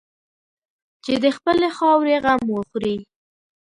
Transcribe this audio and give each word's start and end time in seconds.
چې 1.03 1.13
د 1.23 1.25
خپلې 1.37 1.67
خاورې 1.77 2.15
غم 2.23 2.41
وخوري. 2.53 2.97